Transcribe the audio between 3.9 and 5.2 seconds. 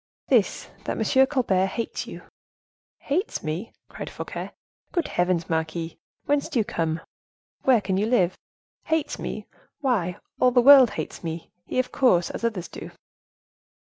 Fouquet. "Good